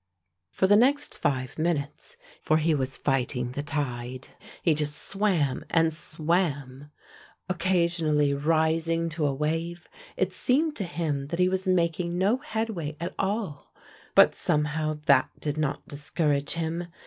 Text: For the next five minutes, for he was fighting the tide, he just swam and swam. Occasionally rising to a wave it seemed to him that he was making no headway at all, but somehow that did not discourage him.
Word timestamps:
For 0.49 0.65
the 0.65 0.75
next 0.75 1.15
five 1.15 1.59
minutes, 1.59 2.17
for 2.41 2.57
he 2.57 2.73
was 2.73 2.97
fighting 2.97 3.51
the 3.51 3.61
tide, 3.61 4.29
he 4.63 4.73
just 4.73 4.95
swam 4.97 5.63
and 5.69 5.93
swam. 5.93 6.89
Occasionally 7.47 8.33
rising 8.33 9.09
to 9.09 9.27
a 9.27 9.33
wave 9.35 9.87
it 10.17 10.33
seemed 10.33 10.75
to 10.77 10.85
him 10.85 11.27
that 11.27 11.37
he 11.37 11.47
was 11.47 11.67
making 11.67 12.17
no 12.17 12.37
headway 12.37 12.97
at 12.99 13.13
all, 13.19 13.73
but 14.15 14.33
somehow 14.33 14.97
that 15.05 15.29
did 15.39 15.59
not 15.59 15.87
discourage 15.87 16.53
him. 16.53 16.87